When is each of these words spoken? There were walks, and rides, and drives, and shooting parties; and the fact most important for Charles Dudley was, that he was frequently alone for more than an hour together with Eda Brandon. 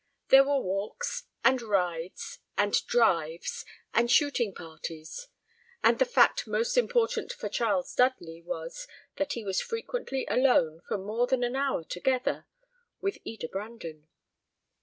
There 0.29 0.43
were 0.43 0.59
walks, 0.59 1.27
and 1.43 1.61
rides, 1.61 2.39
and 2.57 2.73
drives, 2.87 3.65
and 3.93 4.09
shooting 4.09 4.51
parties; 4.51 5.27
and 5.83 5.99
the 5.99 6.05
fact 6.05 6.47
most 6.47 6.75
important 6.75 7.31
for 7.31 7.49
Charles 7.49 7.93
Dudley 7.93 8.41
was, 8.41 8.87
that 9.17 9.33
he 9.33 9.45
was 9.45 9.61
frequently 9.61 10.25
alone 10.27 10.81
for 10.87 10.97
more 10.97 11.27
than 11.27 11.43
an 11.43 11.55
hour 11.55 11.83
together 11.83 12.47
with 12.99 13.19
Eda 13.23 13.47
Brandon. 13.49 14.07